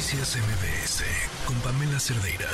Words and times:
Noticias 0.00 0.34
MBS 0.34 1.04
con 1.46 1.54
Pamela 1.56 2.00
Cerdeira. 2.00 2.48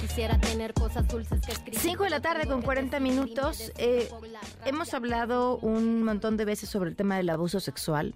Quisiera 0.00 0.38
tener 0.40 0.72
cosas 0.72 1.06
dulces 1.06 1.42
que 1.42 1.52
escribir. 1.52 1.78
5 1.78 2.04
de 2.04 2.10
la 2.10 2.22
tarde 2.22 2.46
con 2.46 2.62
40 2.62 2.98
minutos. 2.98 3.72
Eh, 3.76 4.08
hemos 4.64 4.94
hablado 4.94 5.58
un 5.58 6.02
montón 6.02 6.38
de 6.38 6.46
veces 6.46 6.70
sobre 6.70 6.88
el 6.88 6.96
tema 6.96 7.18
del 7.18 7.28
abuso 7.28 7.60
sexual 7.60 8.14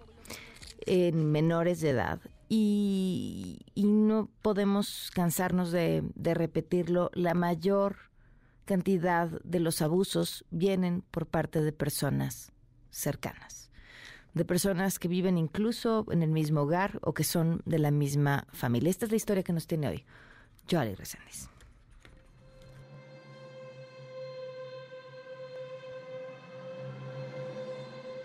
en 0.86 1.32
menores 1.32 1.82
de 1.82 1.90
edad 1.90 2.18
y, 2.48 3.58
y 3.74 3.84
no 3.84 4.30
podemos 4.40 5.10
cansarnos 5.14 5.70
de, 5.70 6.02
de 6.14 6.32
repetirlo. 6.32 7.10
La 7.12 7.34
mayor 7.34 7.96
cantidad 8.64 9.28
de 9.42 9.60
los 9.60 9.82
abusos 9.82 10.44
vienen 10.50 11.02
por 11.10 11.26
parte 11.26 11.60
de 11.60 11.72
personas 11.72 12.52
cercanas, 12.90 13.70
de 14.34 14.44
personas 14.44 14.98
que 14.98 15.08
viven 15.08 15.38
incluso 15.38 16.06
en 16.10 16.22
el 16.22 16.30
mismo 16.30 16.62
hogar 16.62 16.98
o 17.02 17.14
que 17.14 17.24
son 17.24 17.62
de 17.66 17.78
la 17.78 17.90
misma 17.90 18.46
familia. 18.52 18.90
Esta 18.90 19.06
es 19.06 19.10
la 19.10 19.16
historia 19.16 19.42
que 19.42 19.52
nos 19.52 19.66
tiene 19.66 19.88
hoy 19.88 20.04
Joali 20.70 20.94
Reséndiz. 20.94 21.48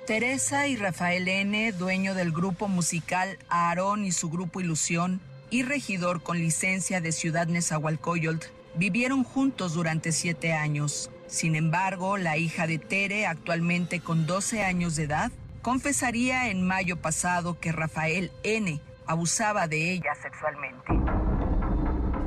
Teresa 0.10 0.68
y 0.68 0.76
Rafael 0.76 1.28
N., 1.28 1.72
dueño 1.74 2.16
del 2.16 2.32
grupo 2.32 2.68
musical 2.68 3.38
Aarón 3.48 4.06
y 4.06 4.12
su 4.12 4.32
grupo 4.32 4.60
Ilusión, 4.60 5.22
y 5.52 5.62
regidor 5.62 6.24
con 6.24 6.40
licencia 6.40 7.00
de 7.00 7.12
Ciudad 7.12 7.46
Nezahualcóyotl, 7.46 8.48
vivieron 8.76 9.24
juntos 9.24 9.74
durante 9.74 10.12
siete 10.12 10.54
años. 10.54 11.12
Sin 11.28 11.56
embargo, 11.56 12.18
la 12.18 12.38
hija 12.38 12.68
de 12.68 12.80
Tere, 12.80 13.26
actualmente 13.26 14.00
con 14.00 14.26
12 14.26 14.64
años 14.64 14.96
de 14.96 15.04
edad, 15.04 15.32
confesaría 15.62 16.50
en 16.50 16.66
mayo 16.66 16.98
pasado 16.98 17.60
que 17.60 17.72
Rafael 17.72 18.32
N. 18.44 18.82
abusaba 19.06 19.68
de 19.68 19.92
ella 19.92 20.16
sexualmente. 20.22 20.94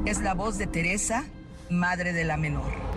Es 0.05 0.21
la 0.21 0.35
voz 0.35 0.59
de 0.59 0.67
Teresa, 0.67 1.25
madre 1.71 2.13
de 2.13 2.25
la 2.25 2.37
menor. 2.37 2.92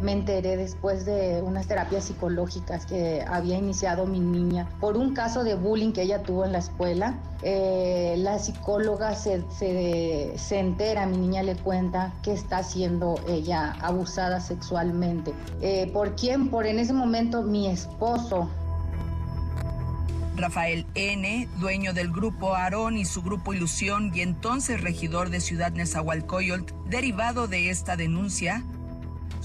Me 0.00 0.12
enteré 0.12 0.56
después 0.56 1.06
de 1.06 1.40
unas 1.42 1.66
terapias 1.66 2.04
psicológicas 2.04 2.84
que 2.86 3.24
había 3.26 3.56
iniciado 3.56 4.06
mi 4.06 4.20
niña 4.20 4.68
por 4.80 4.96
un 4.96 5.14
caso 5.14 5.42
de 5.42 5.54
bullying 5.54 5.92
que 5.92 6.02
ella 6.02 6.22
tuvo 6.22 6.44
en 6.44 6.52
la 6.52 6.58
escuela. 6.58 7.18
Eh, 7.42 8.14
la 8.18 8.38
psicóloga 8.38 9.14
se, 9.14 9.42
se, 9.50 10.34
se, 10.36 10.58
entera, 10.58 11.06
mi 11.06 11.16
niña 11.16 11.42
le 11.42 11.56
cuenta 11.56 12.12
que 12.22 12.32
está 12.32 12.62
siendo 12.62 13.18
ella 13.28 13.72
abusada 13.80 14.40
sexualmente. 14.40 15.32
Eh, 15.60 15.90
¿Por 15.92 16.14
quién? 16.14 16.48
Por 16.48 16.66
en 16.66 16.78
ese 16.78 16.92
momento 16.92 17.42
mi 17.42 17.68
esposo. 17.68 18.50
Rafael 20.36 20.86
N., 20.94 21.48
dueño 21.58 21.94
del 21.94 22.12
grupo 22.12 22.54
Aarón 22.54 22.98
y 22.98 23.06
su 23.06 23.22
grupo 23.22 23.54
Ilusión 23.54 24.12
y 24.14 24.20
entonces 24.20 24.82
regidor 24.82 25.30
de 25.30 25.40
Ciudad 25.40 25.72
Nezahualcóyotl, 25.72 26.74
derivado 26.88 27.48
de 27.48 27.70
esta 27.70 27.96
denuncia, 27.96 28.62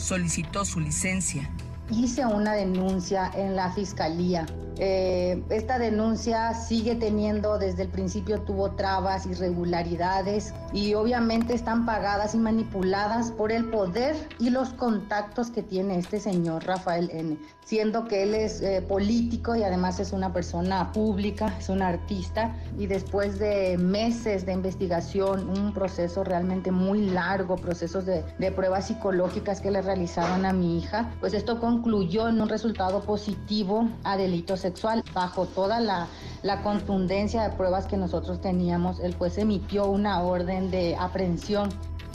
solicitó 0.02 0.66
su 0.66 0.80
licencia. 0.80 1.50
Hice 1.90 2.26
una 2.26 2.54
denuncia 2.54 3.32
en 3.36 3.56
la 3.56 3.72
fiscalía. 3.72 4.46
Eh, 4.84 5.44
esta 5.52 5.78
denuncia 5.78 6.56
sigue 6.56 6.96
teniendo, 6.96 7.60
desde 7.60 7.84
el 7.84 7.90
principio 7.90 8.42
tuvo 8.42 8.72
trabas, 8.72 9.28
irregularidades 9.28 10.56
y 10.74 10.96
obviamente 10.96 11.54
están 11.54 11.86
pagadas 11.86 12.34
y 12.34 12.40
manipuladas 12.40 13.32
por 13.32 13.52
el 13.52 13.66
poder 13.66 14.16
y 14.40 14.50
los 14.50 14.70
contactos 14.70 15.52
que 15.52 15.62
tiene 15.62 16.00
este 16.00 16.20
señor 16.20 16.66
Rafael 16.66 17.12
N., 17.14 17.38
siendo 17.64 18.06
que 18.06 18.24
él 18.24 18.34
es 18.34 18.60
eh, 18.62 18.82
político 18.82 19.56
y 19.56 19.62
además 19.62 20.00
es 20.00 20.14
una 20.14 20.34
persona 20.34 20.92
pública, 20.92 21.56
es 21.60 21.70
un 21.70 21.84
artista 21.84 22.56
y 22.80 22.88
después 22.88 23.38
de 23.38 23.78
meses 23.78 24.48
de 24.48 24.54
investigación, 24.54 25.48
un 25.48 25.76
proceso 25.76 26.24
realmente 26.24 26.72
muy 26.72 27.06
largo, 27.12 27.56
procesos 27.56 28.08
de, 28.08 28.24
de 28.40 28.52
pruebas 28.52 28.88
psicológicas 28.88 29.62
que 29.62 29.70
le 29.70 29.84
realizaron 29.84 30.44
a 30.44 30.54
mi 30.54 30.80
hija, 30.80 31.14
pues 31.20 31.36
esto 31.36 31.60
concluyó 31.60 32.28
en 32.28 32.42
un 32.42 32.50
resultado 32.50 33.02
positivo 33.04 33.88
a 34.04 34.18
delitos 34.18 34.66
Bajo 35.14 35.46
toda 35.46 35.80
la, 35.80 36.08
la, 36.44 36.62
contundencia 36.64 37.44
de 37.44 37.56
pruebas 37.56 37.86
que 37.86 37.98
nosotros 37.98 38.42
teníamos, 38.42 39.00
el 39.00 39.16
juez 39.16 39.38
emitió 39.38 39.86
una 39.86 40.22
orden 40.22 40.72
de 40.72 40.96
aprehensión. 40.96 41.70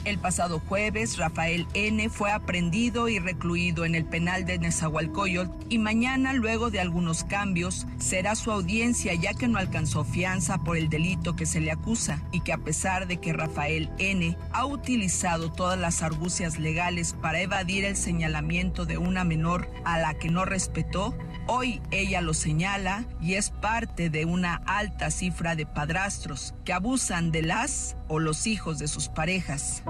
El 0.06 0.19
pasado 0.21 0.61
jueves, 0.69 1.19
Rafael 1.19 1.66
N. 1.75 2.09
fue 2.11 2.31
aprendido 2.31 3.09
y 3.09 3.19
recluido 3.19 3.84
en 3.84 3.97
el 3.97 4.05
penal 4.05 4.45
de 4.47 4.56
Nezahualcóyotl 4.56 5.50
y 5.69 5.78
mañana, 5.78 6.33
luego 6.33 6.71
de 6.71 6.78
algunos 6.78 7.25
cambios, 7.25 7.89
será 7.99 8.37
su 8.37 8.53
audiencia 8.53 9.15
ya 9.15 9.34
que 9.34 9.49
no 9.49 9.59
alcanzó 9.59 10.05
fianza 10.05 10.59
por 10.59 10.77
el 10.77 10.89
delito 10.91 11.34
que 11.34 11.45
se 11.45 11.59
le 11.59 11.72
acusa 11.72 12.22
y 12.31 12.43
que 12.43 12.53
a 12.53 12.59
pesar 12.59 13.09
de 13.09 13.16
que 13.16 13.33
Rafael 13.33 13.91
N. 13.99 14.39
ha 14.53 14.65
utilizado 14.65 15.50
todas 15.50 15.77
las 15.77 16.05
argucias 16.05 16.61
legales 16.61 17.16
para 17.21 17.41
evadir 17.41 17.84
el 17.84 17.97
señalamiento 17.97 18.87
de 18.87 18.99
una 18.99 19.25
menor 19.25 19.69
a 19.84 19.99
la 19.99 20.15
que 20.15 20.28
no 20.28 20.45
respetó, 20.45 21.16
Hoy 21.49 21.81
ella 21.93 22.21
lo 22.23 22.34
señala 22.34 23.05
y 23.21 23.34
es 23.34 23.51
parte 23.51 24.11
de 24.11 24.25
una 24.25 24.57
alta 24.67 25.12
cifra 25.12 25.55
de 25.55 25.65
padrastros 25.65 26.55
que 26.65 26.73
abusan 26.73 27.31
de 27.31 27.43
las 27.43 27.97
o 28.09 28.19
los 28.19 28.49
hijos 28.49 28.81
de 28.81 28.89
sus 28.89 29.09
parejas. 29.09 29.84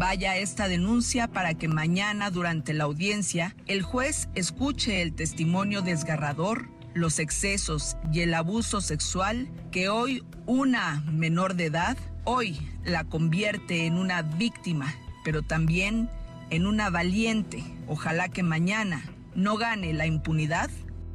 Vaya 0.00 0.36
esta 0.36 0.66
denuncia 0.66 1.28
para 1.28 1.54
que 1.54 1.68
mañana 1.68 2.30
durante 2.30 2.72
la 2.74 2.84
audiencia 2.84 3.54
el 3.66 3.82
juez 3.82 4.28
escuche 4.34 5.02
el 5.02 5.12
testimonio 5.12 5.82
desgarrador, 5.82 6.68
los 6.94 7.20
excesos 7.20 7.96
y 8.12 8.20
el 8.20 8.34
abuso 8.34 8.80
sexual 8.80 9.48
que 9.70 9.88
hoy 9.88 10.24
una 10.46 11.04
menor 11.06 11.54
de 11.54 11.66
edad 11.66 11.96
hoy 12.24 12.58
la 12.84 13.04
convierte 13.04 13.86
en 13.86 13.96
una 13.96 14.22
víctima, 14.22 14.92
pero 15.24 15.42
también 15.42 16.08
en 16.50 16.66
una 16.66 16.90
valiente. 16.90 17.64
Ojalá 17.86 18.28
que 18.28 18.42
mañana 18.42 19.04
no 19.34 19.56
gane 19.56 19.92
la 19.92 20.06
impunidad 20.06 20.70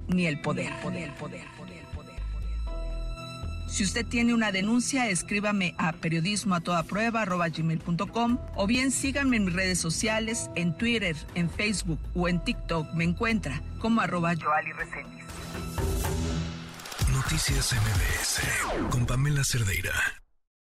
ni 0.07 0.25
el 0.25 0.39
poder. 0.41 0.73
poder, 0.81 1.13
poder, 1.15 1.47
poder, 1.55 1.85
poder, 1.95 2.21
Si 3.67 3.83
usted 3.83 4.05
tiene 4.05 4.33
una 4.33 4.51
denuncia, 4.51 5.09
escríbame 5.09 5.75
a 5.77 5.93
periodismo 5.93 6.55
a 6.55 6.61
toda 6.61 6.83
prueba 6.83 7.25
gmail.com 7.25 8.37
o 8.55 8.67
bien 8.67 8.91
síganme 8.91 9.37
en 9.37 9.45
mis 9.45 9.53
redes 9.53 9.79
sociales, 9.79 10.49
en 10.55 10.77
Twitter, 10.77 11.15
en 11.35 11.49
Facebook 11.49 11.99
o 12.13 12.27
en 12.27 12.43
TikTok. 12.43 12.93
Me 12.93 13.03
encuentra 13.03 13.61
como 13.79 14.01
arroba 14.01 14.35
Joali 14.35 14.71
Noticias 17.11 17.73
MBS 17.73 18.89
con 18.89 19.05
Pamela 19.05 19.43
Cerdeira. 19.43 20.22